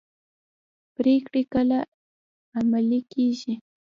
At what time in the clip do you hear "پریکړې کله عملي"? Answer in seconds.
0.95-2.99